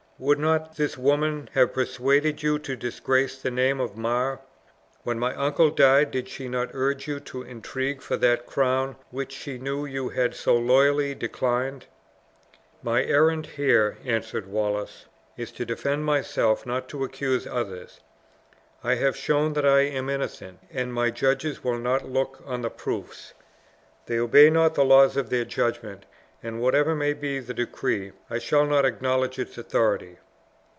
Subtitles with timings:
[0.23, 4.39] Would not this woman have persuaded you to disgrace the name of Mar?
[5.01, 9.31] When my uncle died, did she not urge you to intrigue for that crown which
[9.31, 11.87] she knew you had so loyally declined?"
[12.83, 17.99] "My errand here," answered Wallace, "is to defend myself, not to accuse others.
[18.83, 22.69] I have shown that I am innocent, and my judges will not look on the
[22.69, 23.33] proofs.
[24.05, 26.05] They obey not the laws in their judgment,
[26.43, 30.17] and whatever may be the decree, I shall not acknowledge its authority."